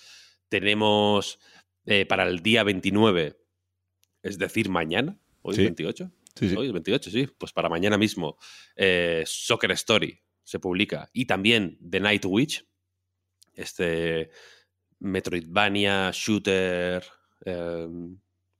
Tenemos 0.48 1.38
eh, 1.86 2.06
para 2.06 2.24
el 2.24 2.40
día 2.42 2.62
29, 2.64 3.36
es 4.22 4.38
decir, 4.38 4.68
mañana. 4.68 5.18
Hoy 5.42 5.54
Sí. 5.54 5.60
es 5.62 5.66
28. 5.68 6.10
Sí, 6.34 6.48
sí. 6.50 6.56
Hoy 6.56 6.66
es 6.66 6.72
28, 6.72 7.10
sí. 7.10 7.26
Pues 7.38 7.52
para 7.52 7.68
mañana 7.68 7.98
mismo, 7.98 8.38
eh, 8.76 9.22
Soccer 9.26 9.70
Story 9.72 10.20
se 10.44 10.58
publica. 10.58 11.08
Y 11.12 11.24
también 11.26 11.78
The 11.88 12.00
Night 12.00 12.24
Witch, 12.26 12.64
este 13.54 14.30
Metroidvania, 15.00 16.10
shooter, 16.12 17.04
eh, 17.44 17.88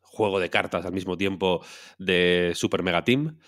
juego 0.01 0.41
de 0.41 0.51
cartas 0.51 0.85
al 0.87 0.93
mismo 0.93 1.17
tiempo 1.17 1.65
de 1.99 2.53
Super 2.55 2.83
Mega 2.83 3.05
Team. 3.05 3.39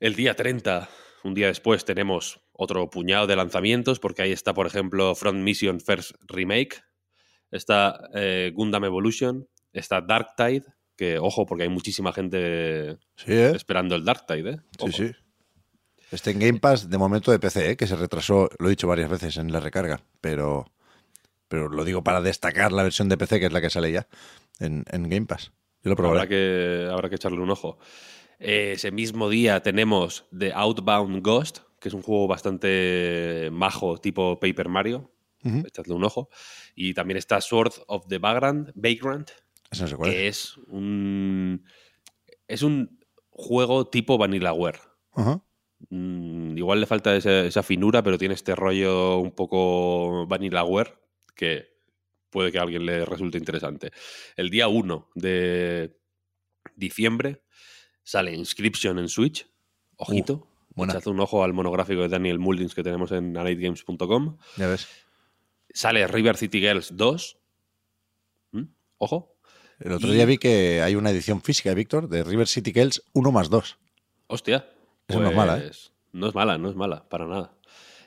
El 0.00 0.14
día 0.14 0.34
30, 0.34 0.88
un 1.24 1.34
día 1.34 1.46
después, 1.48 1.84
tenemos 1.84 2.40
otro 2.52 2.88
puñado 2.90 3.26
de 3.26 3.36
lanzamientos, 3.36 3.98
porque 3.98 4.22
ahí 4.22 4.32
está, 4.32 4.54
por 4.54 4.66
ejemplo, 4.66 5.14
Front 5.14 5.42
Mission 5.42 5.80
First 5.80 6.12
Remake, 6.28 6.82
está 7.50 8.08
eh, 8.14 8.52
Gundam 8.54 8.84
Evolution, 8.84 9.46
está 9.72 10.00
Dark 10.00 10.34
Tide, 10.36 10.64
que 10.96 11.18
ojo, 11.18 11.46
porque 11.46 11.64
hay 11.64 11.68
muchísima 11.68 12.12
gente 12.12 12.98
Sí, 13.16 13.32
¿eh? 13.32 13.52
esperando 13.54 13.94
el 13.96 14.04
Dark 14.04 14.26
Tide, 14.26 14.50
¿eh? 14.50 14.60
Sí, 14.78 14.84
Ojo. 14.84 14.92
sí. 14.92 15.12
Este 16.10 16.30
en 16.30 16.38
Game 16.38 16.60
Pass 16.60 16.88
de 16.88 16.98
momento 16.98 17.32
de 17.32 17.38
PC, 17.40 17.70
¿eh? 17.70 17.76
que 17.76 17.86
se 17.86 17.96
retrasó, 17.96 18.48
lo 18.58 18.66
he 18.68 18.70
dicho 18.70 18.86
varias 18.86 19.10
veces 19.10 19.36
en 19.36 19.50
la 19.50 19.58
recarga, 19.58 20.00
pero, 20.20 20.66
pero 21.48 21.68
lo 21.68 21.84
digo 21.84 22.04
para 22.04 22.20
destacar 22.20 22.70
la 22.70 22.84
versión 22.84 23.08
de 23.08 23.16
PC, 23.16 23.40
que 23.40 23.46
es 23.46 23.52
la 23.52 23.60
que 23.60 23.70
sale 23.70 23.90
ya 23.90 24.06
en, 24.60 24.84
en 24.90 25.08
Game 25.08 25.26
Pass. 25.26 25.50
Yo 25.82 25.90
lo 25.90 25.96
probaré. 25.96 26.20
Habrá 26.20 26.28
que, 26.28 26.88
habrá 26.90 27.08
que 27.08 27.16
echarle 27.16 27.40
un 27.40 27.50
ojo. 27.50 27.78
Ese 28.38 28.90
mismo 28.92 29.28
día 29.28 29.60
tenemos 29.62 30.26
The 30.36 30.52
Outbound 30.54 31.22
Ghost, 31.22 31.58
que 31.80 31.88
es 31.88 31.94
un 31.94 32.02
juego 32.02 32.28
bastante 32.28 33.48
majo, 33.52 33.98
tipo 33.98 34.38
Paper 34.38 34.68
Mario. 34.68 35.10
Echadle 35.44 35.94
un 35.94 36.04
ojo. 36.04 36.28
Y 36.74 36.94
también 36.94 37.18
está 37.18 37.40
Sword 37.40 37.72
of 37.86 38.06
the 38.08 38.18
Vagrant, 38.18 38.70
Vagrant 38.74 39.30
no 39.80 39.98
que 40.00 40.28
es. 40.28 40.36
es 40.36 40.56
un. 40.68 41.64
Es 42.46 42.62
un 42.62 43.00
juego 43.30 43.88
tipo 43.88 44.18
Vanillaware. 44.18 44.80
Ajá. 45.12 45.42
Mm, 45.90 46.56
igual 46.56 46.80
le 46.80 46.86
falta 46.86 47.14
esa, 47.16 47.44
esa 47.44 47.62
finura, 47.62 48.02
pero 48.02 48.18
tiene 48.18 48.34
este 48.34 48.54
rollo 48.54 49.18
un 49.18 49.32
poco 49.32 50.26
Vanillaware 50.26 50.94
que 51.34 51.74
puede 52.30 52.52
que 52.52 52.58
a 52.58 52.62
alguien 52.62 52.86
le 52.86 53.04
resulte 53.04 53.38
interesante. 53.38 53.92
El 54.36 54.50
día 54.50 54.68
1 54.68 55.10
de 55.14 55.96
diciembre 56.76 57.42
sale 58.02 58.34
Inscription 58.34 58.98
en 58.98 59.08
Switch. 59.08 59.46
Ojito. 59.96 60.48
Echad 60.76 61.06
un 61.06 61.20
ojo 61.20 61.44
al 61.44 61.52
monográfico 61.52 62.02
de 62.02 62.08
Daniel 62.08 62.40
Muldins 62.40 62.74
que 62.74 62.82
tenemos 62.82 63.12
en 63.12 63.36
anaidgames.com. 63.36 64.38
Ya 64.56 64.66
ves. 64.66 64.88
Sale 65.74 66.06
River 66.06 66.36
City 66.38 66.60
Girls 66.60 66.96
2. 66.96 67.36
¿Mm? 68.52 68.62
Ojo. 68.98 69.36
El 69.80 69.92
otro 69.92 70.08
Y- 70.08 70.14
día 70.14 70.24
vi 70.24 70.38
que 70.38 70.80
hay 70.80 70.94
una 70.94 71.10
edición 71.10 71.42
física, 71.42 71.74
Víctor, 71.74 72.08
de 72.08 72.24
River 72.24 72.46
City 72.48 72.72
Girls 72.72 73.02
1 73.12 73.30
más 73.32 73.50
2. 73.50 73.76
Hostia. 74.28 74.66
Eso 75.08 75.20
no 75.20 75.28
es 75.28 75.36
mala, 75.36 75.58
¿eh? 75.58 75.62
pues, 75.64 75.92
No 76.12 76.28
es 76.28 76.34
mala, 76.34 76.56
no 76.56 76.70
es 76.70 76.76
mala, 76.76 77.06
para 77.08 77.26
nada. 77.26 77.52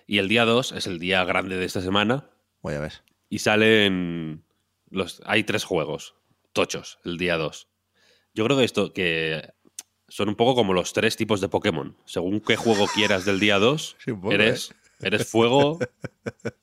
Y 0.07 0.17
el 0.17 0.27
día 0.29 0.45
2 0.45 0.71
es 0.71 0.87
el 0.87 0.97
día 0.97 1.23
grande 1.25 1.57
de 1.57 1.65
esta 1.65 1.81
semana. 1.81 2.29
Voy 2.61 2.73
a 2.73 2.79
ver. 2.79 2.93
Y 3.29 3.39
salen. 3.39 4.43
Los, 4.89 5.21
hay 5.25 5.43
tres 5.43 5.65
juegos 5.65 6.15
tochos 6.53 6.97
el 7.03 7.17
día 7.17 7.35
2. 7.37 7.67
Yo 8.33 8.45
creo 8.45 8.57
que 8.57 8.63
esto 8.63 8.93
que 8.93 9.53
son 10.07 10.29
un 10.29 10.35
poco 10.35 10.55
como 10.55 10.71
los 10.73 10.93
tres 10.93 11.17
tipos 11.17 11.41
de 11.41 11.49
Pokémon. 11.49 11.97
Según 12.05 12.39
qué 12.39 12.55
juego 12.55 12.87
quieras 12.95 13.25
del 13.25 13.39
día 13.41 13.59
2, 13.59 13.97
Sí, 14.03 14.11
un 14.11 14.21
poco, 14.21 14.33
eres, 15.01 15.27
fuego, 15.29 15.79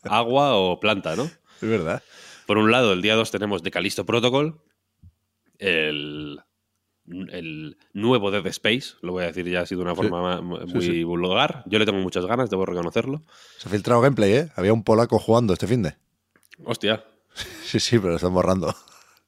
agua 0.03 0.55
o 0.57 0.81
planta, 0.81 1.17
¿no? 1.17 1.25
Es 1.25 1.69
verdad. 1.69 2.03
Por 2.47 2.59
un 2.59 2.71
lado, 2.71 2.93
el 2.93 3.03
día 3.03 3.15
2 3.15 3.31
tenemos 3.31 3.63
The 3.63 3.71
Callisto 3.71 4.05
Protocol, 4.05 4.61
el, 5.59 6.41
el 7.07 7.77
nuevo 7.93 8.31
Dead 8.31 8.47
Space, 8.49 8.95
lo 9.03 9.13
voy 9.13 9.25
a 9.25 9.27
decir 9.29 9.49
ya 9.49 9.61
así 9.63 9.75
de 9.75 9.83
una 9.83 9.95
forma 9.95 10.39
Sí, 10.39 10.75
muy 10.75 10.85
sí. 10.85 11.05
vulgar. 11.05 11.63
Yo 11.67 11.79
le 11.79 11.87
tengo 11.87 11.99
muchas 12.01 12.27
ganas, 12.27 12.51
debo 12.51 12.67
reconocerlo. 12.67 13.23
Se 13.59 13.69
ha 13.69 13.71
filtrado 13.71 14.01
gameplay, 14.01 14.33
¿eh? 14.33 14.49
Había 14.57 14.73
un 14.73 14.83
polaco 14.85 15.19
jugando 15.19 15.53
este 15.53 15.67
fin 15.67 15.83
de. 15.83 15.95
Hostia, 16.65 17.05
Sí, 17.65 17.81
sí, 17.81 17.99
pero 17.99 18.11
lo 18.11 18.17
están 18.17 18.35
borrando. 18.35 18.75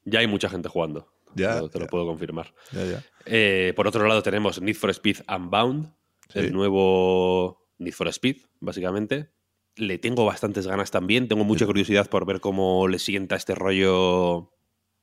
ya 0.05 0.21
hay 0.21 0.27
mucha 0.27 0.49
gente 0.49 0.69
jugando. 0.69 1.09
Ya, 1.35 1.61
te 1.69 1.79
lo, 1.79 1.87
puedo 1.87 2.07
confirmar. 2.07 2.55
Ya, 2.73 2.85
ya. 2.87 3.05
Eh, 3.27 3.75
por 3.77 3.87
otro 3.87 4.07
lado, 4.09 4.23
tenemos 4.23 4.59
Need 4.63 4.77
for 4.77 4.89
Speed 4.91 5.19
Unbound, 5.29 5.93
el 6.33 6.51
nuevo 6.53 7.66
Need 7.78 7.92
for 7.95 8.09
Speed, 8.09 8.37
básicamente. 8.61 9.30
Le 9.76 9.99
tengo 9.99 10.25
bastantes 10.25 10.66
ganas 10.66 10.90
también. 10.90 11.28
Tengo 11.28 11.45
mucha 11.45 11.66
curiosidad 11.66 12.09
por 12.09 12.25
ver 12.26 12.40
cómo 12.40 12.88
le 12.88 12.99
sienta 12.99 13.37
este 13.37 13.54
rollo 13.54 14.50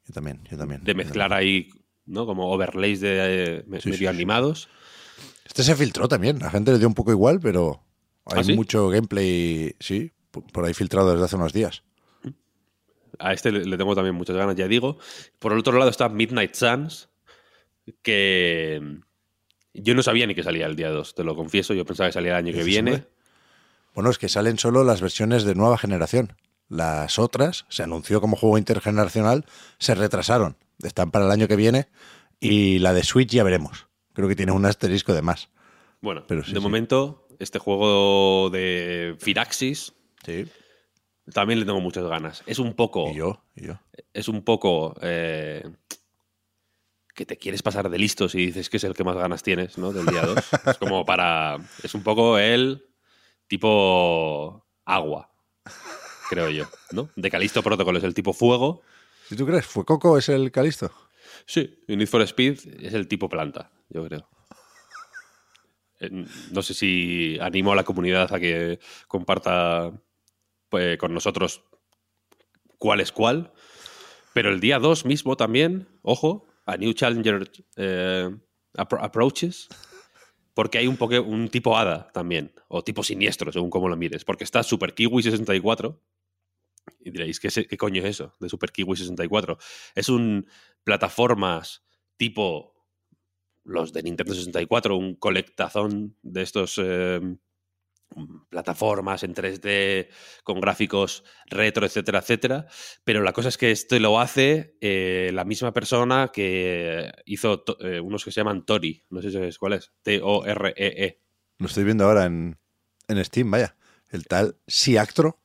Yo 0.05 0.13
también, 0.13 0.41
yo 0.49 0.57
también. 0.57 0.83
de 0.83 0.93
mezclar 0.95 1.29
también. 1.29 1.49
ahí, 1.49 1.69
¿no? 2.05 2.25
Como 2.25 2.51
overlays 2.51 2.99
de 3.01 3.57
eh, 3.59 3.63
Sí, 3.79 3.89
medio 3.89 3.97
sí, 3.97 4.07
animados. 4.07 4.69
Este 5.45 5.61
se 5.63 5.75
filtró 5.75 6.07
también. 6.07 6.39
La 6.39 6.49
gente 6.49 6.71
le 6.71 6.79
dio 6.79 6.87
un 6.87 6.95
poco 6.95 7.11
igual, 7.11 7.39
pero 7.39 7.83
hay 8.25 8.39
¿Ah, 8.39 8.43
sí? 8.43 8.53
mucho 8.55 8.89
gameplay, 8.89 9.75
sí, 9.79 10.11
por 10.31 10.65
ahí 10.65 10.73
filtrado 10.73 11.11
desde 11.11 11.25
hace 11.25 11.35
unos 11.35 11.53
días. 11.53 11.83
A 13.19 13.31
este 13.33 13.51
le, 13.51 13.77
tengo 13.77 13.93
también 13.93 14.15
muchas 14.15 14.35
ganas, 14.35 14.55
ya 14.55 14.67
digo. 14.67 14.97
Por 15.37 15.51
el 15.53 15.59
otro 15.59 15.77
lado 15.77 15.91
está 15.91 16.09
Midnight 16.09 16.55
Suns, 16.55 17.09
que 18.01 18.81
yo 19.73 19.95
no 19.95 20.03
sabía 20.03 20.27
ni 20.27 20.35
que 20.35 20.43
salía 20.43 20.65
el 20.65 20.75
día 20.75 20.89
2, 20.89 21.15
te 21.15 21.23
lo 21.23 21.35
confieso. 21.35 21.73
Yo 21.73 21.85
pensaba 21.85 22.09
que 22.09 22.13
salía 22.13 22.31
el 22.31 22.37
año 22.47 22.53
que 22.53 22.63
viene. 22.63 23.05
Bueno, 23.93 24.09
es 24.09 24.17
que 24.17 24.29
salen 24.29 24.57
solo 24.57 24.83
las 24.83 25.01
versiones 25.01 25.43
de 25.43 25.55
nueva 25.55 25.77
generación. 25.77 26.35
Las 26.69 27.19
otras, 27.19 27.65
se 27.69 27.83
anunció 27.83 28.21
como 28.21 28.35
juego 28.35 28.57
intergeneracional, 28.57 29.45
se 29.77 29.93
retrasaron. 29.95 30.57
Están 30.81 31.11
para 31.11 31.25
el 31.25 31.31
año 31.31 31.47
que 31.47 31.55
viene. 31.55 31.87
Y 32.39 32.79
la 32.79 32.93
de 32.93 33.03
Switch 33.03 33.29
ya 33.29 33.43
veremos. 33.43 33.87
Creo 34.13 34.27
que 34.27 34.35
tiene 34.35 34.51
un 34.51 34.65
asterisco 34.65 35.13
de 35.13 35.21
más. 35.21 35.49
Bueno, 36.01 36.23
Pero 36.27 36.43
sí, 36.43 36.51
de 36.53 36.59
sí. 36.59 36.63
momento, 36.63 37.27
este 37.39 37.59
juego 37.59 38.49
de 38.49 39.15
Firaxis 39.19 39.93
Sí. 40.25 40.45
también 41.31 41.59
le 41.59 41.65
tengo 41.65 41.79
muchas 41.79 42.03
ganas. 42.05 42.43
Es 42.45 42.59
un 42.59 42.73
poco. 42.73 43.09
Y 43.11 43.15
yo, 43.15 43.43
y 43.55 43.67
yo. 43.67 43.79
Es 44.13 44.27
un 44.27 44.43
poco. 44.43 44.95
eh, 45.01 45.63
que 47.13 47.25
te 47.25 47.37
quieres 47.37 47.61
pasar 47.61 47.89
de 47.89 47.97
listos 47.97 48.35
y 48.35 48.47
dices 48.47 48.69
que 48.69 48.77
es 48.77 48.83
el 48.83 48.93
que 48.93 49.03
más 49.03 49.15
ganas 49.15 49.43
tienes, 49.43 49.77
¿no? 49.77 49.91
Del 49.91 50.05
día 50.05 50.25
2. 50.25 50.37
es 50.67 50.77
como 50.77 51.05
para. 51.05 51.57
Es 51.83 51.93
un 51.93 52.03
poco 52.03 52.37
el 52.37 52.87
tipo 53.47 54.65
agua, 54.85 55.31
creo 56.29 56.49
yo, 56.49 56.65
¿no? 56.91 57.09
De 57.15 57.29
Calisto 57.29 57.61
Protocol 57.61 57.97
es 57.97 58.03
el 58.03 58.13
tipo 58.13 58.33
fuego. 58.33 58.81
Si 59.29 59.35
tú 59.35 59.45
crees, 59.45 59.65
¿fue 59.65 59.85
Coco 59.85 60.17
es 60.17 60.29
el 60.29 60.51
Calisto? 60.51 60.91
Sí, 61.45 61.83
y 61.87 61.95
Need 61.95 62.07
for 62.07 62.21
Speed 62.21 62.59
es 62.81 62.93
el 62.93 63.07
tipo 63.07 63.29
planta, 63.29 63.71
yo 63.89 64.05
creo. 64.05 64.27
Eh, 65.99 66.25
No 66.51 66.61
sé 66.61 66.73
si 66.73 67.37
animo 67.39 67.71
a 67.71 67.75
la 67.75 67.83
comunidad 67.83 68.33
a 68.33 68.39
que 68.39 68.79
comparta 69.07 69.91
pues, 70.69 70.97
con 70.97 71.13
nosotros 71.13 71.63
cuál 72.77 72.99
es 72.99 73.11
cuál. 73.11 73.53
Pero 74.33 74.49
el 74.49 74.59
día 74.59 74.79
2 74.79 75.05
mismo 75.05 75.37
también, 75.37 75.87
ojo, 76.01 76.47
a 76.65 76.77
New 76.77 76.93
Challenger 76.93 77.49
eh, 77.75 78.29
Appro- 78.77 79.03
Approaches, 79.03 79.67
porque 80.53 80.77
hay 80.77 80.87
un, 80.87 80.97
poke- 80.97 81.19
un 81.19 81.49
tipo 81.49 81.77
hada 81.77 82.07
también, 82.13 82.53
o 82.67 82.83
tipo 82.83 83.03
siniestro, 83.03 83.51
según 83.51 83.69
cómo 83.69 83.89
lo 83.89 83.95
mires, 83.97 84.23
porque 84.23 84.43
está 84.43 84.63
Super 84.63 84.93
Kiwi 84.93 85.23
64. 85.23 86.01
Y 86.99 87.11
diréis, 87.11 87.39
¿qué, 87.39 87.49
qué 87.65 87.77
coño 87.77 88.01
es 88.01 88.09
eso 88.09 88.35
de 88.39 88.49
Super 88.49 88.71
Kiwi 88.71 88.95
64? 88.97 89.57
Es 89.95 90.09
un 90.09 90.47
plataformas 90.83 91.83
tipo 92.17 92.73
los 93.63 93.93
de 93.93 94.03
Nintendo 94.03 94.33
64, 94.33 94.97
un 94.97 95.15
colectazón 95.15 96.17
de 96.21 96.41
estos 96.41 96.79
eh, 96.83 97.21
plataformas 98.49 99.23
en 99.23 99.33
3D 99.33 100.09
con 100.43 100.59
gráficos 100.59 101.23
retro, 101.47 101.85
etcétera, 101.85 102.19
etcétera. 102.19 102.67
Pero 103.03 103.21
la 103.21 103.33
cosa 103.33 103.49
es 103.49 103.57
que 103.57 103.71
esto 103.71 103.97
lo 103.99 104.19
hace 104.19 104.75
eh, 104.81 105.31
la 105.33 105.45
misma 105.45 105.73
persona 105.73 106.31
que 106.33 107.11
hizo 107.25 107.63
eh, 107.79 107.99
unos 107.99 108.23
que 108.23 108.31
se 108.31 108.41
llaman 108.41 108.65
Tori. 108.65 109.03
No 109.09 109.21
sé 109.21 109.29
si 109.29 109.35
sabes 109.35 109.57
cuál 109.57 109.73
es. 109.73 109.91
T-O-R-E-E. 110.03 111.21
Lo 111.59 111.67
estoy 111.67 111.83
viendo 111.83 112.05
ahora 112.05 112.25
en, 112.25 112.57
en 113.07 113.25
Steam, 113.25 113.49
vaya. 113.49 113.75
El 114.09 114.25
tal 114.27 114.57
Siactro 114.67 115.39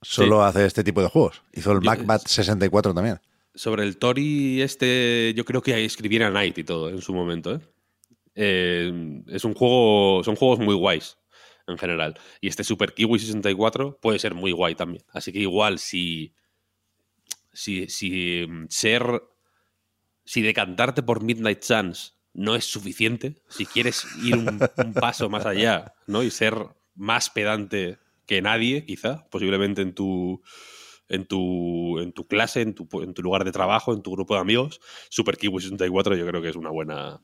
solo 0.00 0.42
hace 0.42 0.66
este 0.66 0.84
tipo 0.84 1.02
de 1.02 1.08
juegos. 1.08 1.42
Hizo 1.52 1.72
el 1.72 1.80
MacBat 1.80 2.26
64 2.26 2.94
también. 2.94 3.20
Sobre 3.54 3.82
el 3.82 3.98
Tori 3.98 4.62
este, 4.62 5.32
yo 5.36 5.44
creo 5.44 5.62
que 5.62 5.84
escribiera 5.84 6.30
Knight 6.30 6.58
y 6.58 6.64
todo 6.64 6.90
en 6.90 7.00
su 7.00 7.12
momento. 7.12 7.54
¿eh? 7.54 7.60
Eh, 8.34 9.22
es 9.26 9.44
un 9.44 9.54
juego, 9.54 10.22
son 10.24 10.36
juegos 10.36 10.60
muy 10.60 10.74
guays 10.74 11.17
en 11.68 11.78
general. 11.78 12.18
Y 12.40 12.48
este 12.48 12.64
Super 12.64 12.94
Kiwi 12.94 13.18
64 13.18 13.98
puede 14.00 14.18
ser 14.18 14.34
muy 14.34 14.52
guay 14.52 14.74
también. 14.74 15.04
Así 15.12 15.32
que 15.32 15.40
igual 15.40 15.78
si, 15.78 16.34
si, 17.52 17.88
si 17.88 18.46
mm, 18.48 18.66
ser, 18.68 19.22
si 20.24 20.42
decantarte 20.42 21.02
por 21.02 21.22
Midnight 21.22 21.62
Suns 21.62 22.16
no 22.34 22.54
es 22.54 22.64
suficiente, 22.64 23.42
si 23.48 23.66
quieres 23.66 24.06
ir 24.22 24.36
un, 24.36 24.60
un 24.76 24.94
paso 24.94 25.28
más 25.28 25.46
allá, 25.46 25.94
¿no? 26.06 26.22
Y 26.22 26.30
ser 26.30 26.54
más 26.94 27.30
pedante 27.30 27.98
que 28.26 28.42
nadie, 28.42 28.84
quizá, 28.84 29.28
posiblemente 29.30 29.82
en 29.82 29.94
tu 29.94 30.42
en 31.08 31.26
tu, 31.26 31.98
en 32.00 32.12
tu 32.12 32.26
clase, 32.26 32.60
en 32.60 32.74
tu, 32.74 32.86
en 33.02 33.14
tu 33.14 33.22
lugar 33.22 33.44
de 33.44 33.52
trabajo, 33.52 33.94
en 33.94 34.02
tu 34.02 34.12
grupo 34.12 34.34
de 34.34 34.40
amigos, 34.40 34.80
Super 35.08 35.36
Kiwi 35.36 35.62
64 35.62 36.16
yo 36.16 36.26
creo 36.26 36.42
que 36.42 36.50
es 36.50 36.56
una 36.56 36.70
buena, 36.70 37.22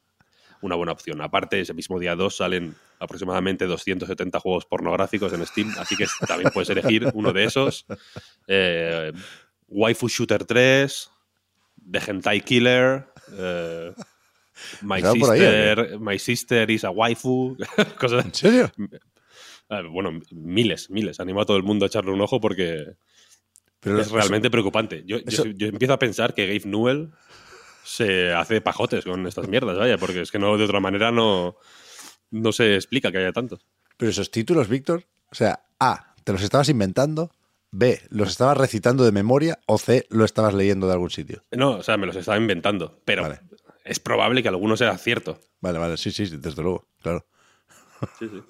una 0.64 0.74
buena 0.76 0.92
opción. 0.92 1.20
Aparte, 1.20 1.60
ese 1.60 1.74
mismo 1.74 1.98
día 1.98 2.14
2 2.16 2.36
salen 2.36 2.74
aproximadamente 2.98 3.66
270 3.66 4.40
juegos 4.40 4.64
pornográficos 4.66 5.32
en 5.32 5.46
Steam, 5.46 5.72
así 5.78 5.96
que 5.96 6.06
también 6.26 6.50
puedes 6.52 6.70
elegir 6.70 7.08
uno 7.14 7.32
de 7.32 7.44
esos. 7.44 7.86
Eh, 8.46 9.12
Waifu 9.68 10.08
Shooter 10.08 10.44
3, 10.44 11.10
The 11.90 11.98
Hentai 12.06 12.40
Killer, 12.40 13.06
eh, 13.32 13.92
My, 14.82 14.96
¿Estaba 14.98 15.14
por 15.16 15.30
ahí, 15.30 15.40
sister, 15.40 15.98
My 16.00 16.18
Sister 16.18 16.70
is 16.70 16.84
a 16.84 16.90
Waifu, 16.90 17.56
cosas 17.98 18.24
¿En 18.24 18.32
serio? 18.34 18.70
eh, 19.70 19.82
bueno, 19.90 20.20
miles, 20.30 20.90
miles. 20.90 21.18
Animo 21.20 21.40
a 21.40 21.44
todo 21.46 21.56
el 21.56 21.62
mundo 21.64 21.84
a 21.84 21.88
echarle 21.88 22.12
un 22.12 22.20
ojo 22.20 22.40
porque 22.40 22.94
Pero 23.80 24.00
es 24.00 24.10
realmente 24.10 24.50
preocupante. 24.50 25.02
Yo, 25.06 25.18
yo- 25.18 25.24
eso- 25.26 25.46
yo 25.46 25.66
empiezo 25.66 25.92
a 25.94 25.98
pensar 25.98 26.34
que 26.34 26.46
Gabe 26.46 26.62
Newell 26.70 27.10
se 27.84 28.32
hace 28.32 28.60
pajotes 28.60 29.04
con 29.04 29.26
estas 29.26 29.48
mierdas, 29.48 29.78
vaya, 29.78 29.98
porque 29.98 30.22
es 30.22 30.32
que 30.32 30.38
no, 30.38 30.56
de 30.56 30.64
otra 30.64 30.80
manera 30.80 31.12
no, 31.12 31.56
no 32.30 32.52
se 32.52 32.74
explica 32.74 33.12
que 33.12 33.18
haya 33.18 33.32
tantos. 33.32 33.66
Pero 33.96 34.10
esos 34.10 34.30
títulos, 34.30 34.68
Víctor, 34.68 35.04
o 35.30 35.34
sea, 35.34 35.66
A, 35.78 36.14
te 36.24 36.32
los 36.32 36.42
estabas 36.42 36.68
inventando, 36.68 37.30
B, 37.70 38.00
los 38.10 38.30
estabas 38.30 38.56
recitando 38.56 39.04
de 39.04 39.12
memoria 39.12 39.58
o 39.66 39.78
C, 39.78 40.06
lo 40.10 40.24
estabas 40.24 40.54
leyendo 40.54 40.86
de 40.86 40.92
algún 40.94 41.10
sitio. 41.10 41.42
No, 41.52 41.72
o 41.72 41.82
sea, 41.82 41.96
me 41.96 42.06
los 42.06 42.16
estaba 42.16 42.38
inventando, 42.38 43.00
pero 43.04 43.22
Vale. 43.22 43.40
es 43.84 44.00
probable 44.00 44.42
que 44.42 44.48
alguno 44.48 44.76
sea 44.76 44.96
cierto. 44.98 45.38
Vale, 45.60 45.78
vale, 45.78 45.96
sí, 45.96 46.10
sí, 46.10 46.26
sí, 46.26 46.36
desde 46.36 46.62
luego, 46.62 46.88
claro. 47.00 47.26
Sí, 48.18 48.28
sí. 48.28 48.42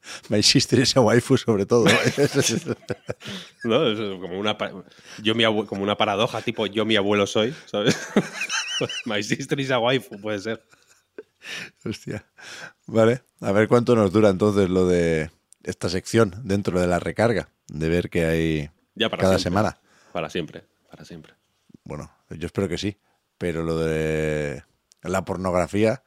My 0.28 0.42
sister 0.42 0.78
is 0.78 0.96
a 0.96 1.00
waifu 1.00 1.36
sobre 1.36 1.66
todo. 1.66 1.84
¿No? 3.64 3.86
Es 3.86 3.98
como 4.20 4.38
una, 4.38 4.56
yo 5.22 5.34
mi 5.34 5.44
como 5.66 5.82
una 5.82 5.96
paradoja, 5.96 6.42
tipo 6.42 6.66
yo 6.66 6.84
mi 6.84 6.96
abuelo 6.96 7.26
soy, 7.26 7.54
¿sabes? 7.66 7.98
My 9.06 9.22
sister 9.22 9.58
is 9.60 9.70
a 9.70 9.78
waifu, 9.78 10.20
puede 10.20 10.38
ser. 10.38 10.62
Hostia. 11.84 12.26
Vale, 12.86 13.22
a 13.40 13.52
ver 13.52 13.68
cuánto 13.68 13.94
nos 13.94 14.12
dura 14.12 14.28
entonces 14.28 14.68
lo 14.68 14.86
de 14.86 15.30
esta 15.62 15.88
sección 15.88 16.34
dentro 16.44 16.80
de 16.80 16.86
la 16.86 16.98
recarga, 16.98 17.50
de 17.68 17.88
ver 17.88 18.10
qué 18.10 18.24
hay 18.24 18.70
Ya 18.94 19.08
para 19.08 19.22
cada 19.22 19.38
siempre. 19.38 19.50
semana. 19.50 19.80
Para 20.12 20.30
siempre, 20.30 20.64
para 20.90 21.04
siempre. 21.04 21.34
Bueno, 21.84 22.10
yo 22.30 22.46
espero 22.46 22.68
que 22.68 22.78
sí, 22.78 22.98
pero 23.38 23.62
lo 23.62 23.78
de 23.78 24.64
la 25.02 25.24
pornografía 25.24 26.02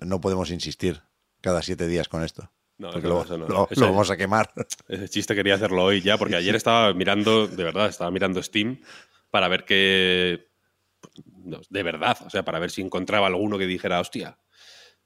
no 0.00 0.20
podemos 0.20 0.50
insistir 0.50 1.02
cada 1.40 1.62
siete 1.62 1.86
días 1.86 2.08
con 2.08 2.22
esto. 2.24 2.50
No, 2.78 2.90
porque 2.92 3.08
lo, 3.08 3.24
no. 3.24 3.48
lo- 3.48 3.68
vamos 3.86 4.10
a 4.10 4.16
quemar. 4.16 4.52
Ese 4.88 5.08
chiste 5.08 5.34
quería 5.34 5.54
hacerlo 5.54 5.84
hoy 5.84 6.00
ya, 6.02 6.18
porque 6.18 6.36
ayer 6.36 6.54
estaba 6.54 6.92
mirando, 6.92 7.46
de 7.46 7.64
verdad, 7.64 7.88
estaba 7.88 8.10
mirando 8.10 8.42
Steam 8.42 8.80
para 9.30 9.48
ver 9.48 9.64
que. 9.64 10.48
no, 11.44 11.60
de 11.70 11.82
verdad, 11.82 12.16
o 12.26 12.30
sea, 12.30 12.44
para 12.44 12.58
ver 12.58 12.70
si 12.70 12.82
encontraba 12.82 13.26
alguno 13.26 13.58
que 13.58 13.66
dijera, 13.66 14.00
hostia. 14.00 14.38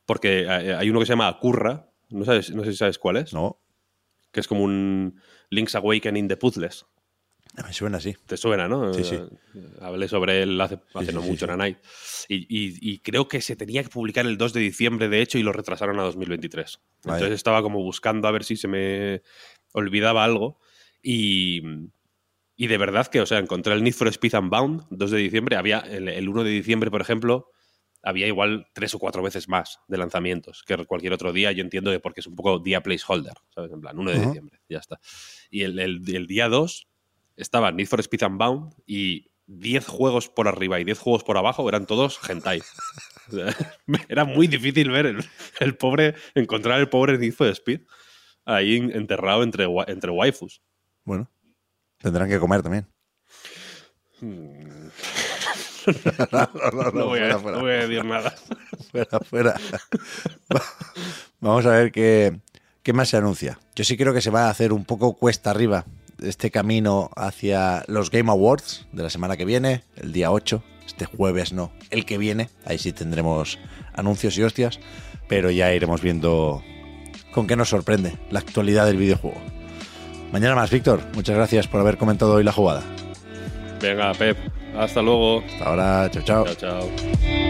Porque 0.04 0.40
eh, 0.42 0.74
hay 0.74 0.90
uno 0.90 0.98
que 1.00 1.06
se 1.06 1.12
llama 1.12 1.38
Curra, 1.38 1.88
no, 2.08 2.24
sabes, 2.24 2.50
no 2.50 2.64
sé 2.64 2.72
si 2.72 2.78
sabes 2.78 2.98
cuál 2.98 3.16
es, 3.18 3.32
No, 3.32 3.60
que 4.32 4.40
es 4.40 4.48
como 4.48 4.64
un 4.64 5.20
Link's 5.50 5.74
Awakening 5.76 6.26
de 6.26 6.36
puzzles. 6.36 6.86
Me 7.66 7.72
suena 7.72 7.98
así. 7.98 8.14
Te 8.26 8.36
suena, 8.36 8.68
¿no? 8.68 8.92
Sí, 8.94 9.02
sí. 9.04 9.18
Hablé 9.80 10.08
sobre 10.08 10.42
él 10.42 10.60
hace, 10.60 10.78
hace 10.94 11.10
sí, 11.10 11.14
no 11.16 11.22
sí, 11.22 11.28
mucho 11.28 11.46
sí. 11.46 11.52
en 11.52 11.58
Night. 11.58 11.78
Y, 12.28 12.36
y- 12.36 12.78
y 12.80 12.98
creo 13.00 13.26
que 13.28 13.40
se 13.40 13.56
tenía 13.56 13.82
que 13.82 13.88
publicar 13.88 14.24
el 14.26 14.38
2 14.38 14.52
de 14.52 14.60
diciembre, 14.60 15.08
de 15.08 15.20
hecho, 15.20 15.36
y 15.38 15.42
lo 15.42 15.52
retrasaron 15.52 15.98
a 15.98 16.02
2023. 16.02 16.78
Vaya. 17.04 17.16
Entonces 17.16 17.36
estaba 17.36 17.62
como 17.62 17.82
buscando 17.82 18.28
a 18.28 18.30
ver 18.30 18.44
si 18.44 18.56
se 18.56 18.68
me 18.68 19.22
olvidaba 19.72 20.22
algo. 20.24 20.60
Y, 21.02 21.62
y 22.56 22.66
de 22.66 22.78
verdad 22.78 23.06
que, 23.08 23.20
o 23.20 23.26
sea, 23.26 23.38
encontré 23.38 23.72
el 23.74 23.82
Need 23.82 23.94
for 23.94 24.08
Speed 24.08 24.34
Unbound, 24.38 24.84
2 24.90 25.10
de 25.10 25.18
diciembre. 25.18 25.56
Había 25.56 25.78
el, 25.80 26.08
el 26.08 26.28
1 26.28 26.44
de 26.44 26.50
diciembre, 26.50 26.90
por 26.90 27.00
ejemplo, 27.00 27.48
había 28.02 28.26
igual 28.26 28.68
tres 28.74 28.94
o 28.94 28.98
cuatro 28.98 29.22
veces 29.22 29.48
más 29.48 29.78
de 29.88 29.98
lanzamientos 29.98 30.62
que 30.66 30.76
cualquier 30.86 31.12
otro 31.14 31.32
día. 31.32 31.52
Yo 31.52 31.62
entiendo 31.62 31.90
que 31.90 32.00
porque 32.00 32.20
es 32.20 32.26
un 32.26 32.36
poco 32.36 32.58
día 32.60 32.82
placeholder, 32.82 33.34
¿sabes? 33.54 33.72
En 33.72 33.80
plan, 33.80 33.98
1 33.98 34.10
de 34.12 34.18
Ujú. 34.18 34.26
diciembre, 34.28 34.60
ya 34.68 34.78
está. 34.78 35.00
Y 35.50 35.62
el, 35.62 35.78
el- 35.78 36.02
el 36.14 36.26
día 36.26 36.48
2 36.48 36.86
estaba 37.36 37.72
Need 37.72 37.86
for 37.86 38.00
Speed 38.00 38.22
Unbound 38.26 38.74
y 38.86 39.30
10 39.46 39.86
juegos 39.86 40.28
por 40.28 40.46
arriba 40.48 40.78
y 40.80 40.84
10 40.84 40.98
juegos 40.98 41.24
por 41.24 41.36
abajo 41.36 41.68
eran 41.68 41.86
todos 41.86 42.20
hentai. 42.28 42.62
Era 44.08 44.24
muy 44.24 44.46
difícil 44.46 44.90
ver 44.90 45.06
el, 45.06 45.24
el 45.60 45.76
pobre, 45.76 46.14
encontrar 46.34 46.78
el 46.80 46.88
pobre 46.88 47.18
Need 47.18 47.32
for 47.32 47.48
Speed 47.48 47.80
ahí 48.44 48.76
en- 48.76 48.94
enterrado 48.96 49.42
entre, 49.42 49.66
entre 49.88 50.10
waifus. 50.10 50.62
Bueno, 51.04 51.30
tendrán 51.98 52.28
que 52.28 52.38
comer 52.38 52.62
también. 52.62 52.86
No, 56.92 57.06
voy 57.06 57.20
a, 57.20 57.38
fuera, 57.38 57.38
fuera. 57.38 57.56
no 57.56 57.62
voy 57.62 57.72
a 57.72 57.86
decir 57.86 58.04
nada. 58.04 58.34
fuera, 58.92 59.20
fuera. 59.20 59.54
Vamos 61.40 61.64
a 61.66 61.70
ver 61.70 61.90
qué, 61.90 62.38
qué 62.82 62.92
más 62.92 63.08
se 63.08 63.16
anuncia. 63.16 63.58
Yo 63.74 63.82
sí 63.84 63.96
creo 63.96 64.12
que 64.12 64.20
se 64.20 64.30
va 64.30 64.46
a 64.46 64.50
hacer 64.50 64.72
un 64.74 64.84
poco 64.84 65.14
cuesta 65.14 65.50
arriba 65.50 65.86
este 66.22 66.50
camino 66.50 67.10
hacia 67.16 67.84
los 67.86 68.10
Game 68.10 68.30
Awards 68.30 68.86
de 68.92 69.02
la 69.02 69.10
semana 69.10 69.36
que 69.36 69.44
viene, 69.44 69.84
el 69.96 70.12
día 70.12 70.30
8. 70.30 70.62
Este 70.86 71.04
jueves 71.04 71.52
no, 71.52 71.72
el 71.90 72.04
que 72.04 72.18
viene. 72.18 72.48
Ahí 72.64 72.78
sí 72.78 72.92
tendremos 72.92 73.58
anuncios 73.94 74.36
y 74.38 74.42
hostias. 74.42 74.80
Pero 75.28 75.50
ya 75.50 75.72
iremos 75.72 76.02
viendo 76.02 76.62
con 77.32 77.46
qué 77.46 77.56
nos 77.56 77.68
sorprende 77.68 78.18
la 78.30 78.40
actualidad 78.40 78.86
del 78.86 78.96
videojuego. 78.96 79.40
Mañana 80.32 80.54
más, 80.54 80.70
Víctor. 80.70 81.00
Muchas 81.14 81.36
gracias 81.36 81.68
por 81.68 81.80
haber 81.80 81.96
comentado 81.96 82.34
hoy 82.34 82.44
la 82.44 82.52
jugada. 82.52 82.82
Venga, 83.80 84.12
Pep, 84.14 84.36
hasta 84.76 85.02
luego. 85.02 85.40
Hasta 85.40 85.64
ahora, 85.64 86.10
chao, 86.10 86.22
chao. 86.22 86.44
Chao, 86.46 86.54
chao. 86.54 87.49